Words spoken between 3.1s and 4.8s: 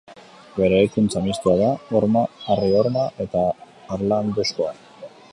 eta harlanduzkoa.